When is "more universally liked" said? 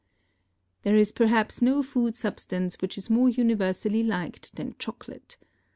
3.11-4.55